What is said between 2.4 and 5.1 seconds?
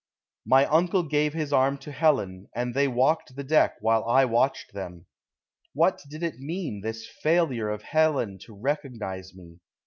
and they walked the deck while I watched them.